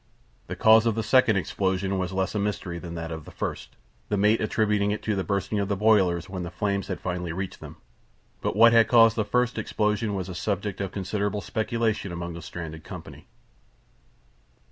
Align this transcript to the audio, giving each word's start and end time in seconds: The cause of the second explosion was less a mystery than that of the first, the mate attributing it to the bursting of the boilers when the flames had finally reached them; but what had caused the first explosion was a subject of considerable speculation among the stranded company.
The 0.47 0.55
cause 0.55 0.87
of 0.87 0.95
the 0.95 1.03
second 1.03 1.35
explosion 1.35 1.99
was 1.99 2.11
less 2.11 2.33
a 2.33 2.39
mystery 2.39 2.79
than 2.79 2.95
that 2.95 3.11
of 3.11 3.23
the 3.23 3.29
first, 3.29 3.75
the 4.09 4.17
mate 4.17 4.41
attributing 4.41 4.89
it 4.89 5.03
to 5.03 5.15
the 5.15 5.23
bursting 5.23 5.59
of 5.59 5.67
the 5.67 5.75
boilers 5.75 6.27
when 6.27 6.41
the 6.41 6.49
flames 6.49 6.87
had 6.87 6.99
finally 6.99 7.31
reached 7.31 7.59
them; 7.59 7.75
but 8.41 8.55
what 8.55 8.73
had 8.73 8.87
caused 8.87 9.15
the 9.15 9.23
first 9.23 9.59
explosion 9.59 10.15
was 10.15 10.27
a 10.27 10.33
subject 10.33 10.81
of 10.81 10.91
considerable 10.91 11.39
speculation 11.41 12.11
among 12.11 12.33
the 12.33 12.41
stranded 12.41 12.83
company. 12.83 13.27